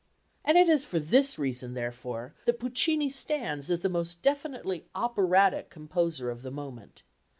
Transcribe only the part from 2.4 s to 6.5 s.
that Puccini stands as the most definitely operatic composer of the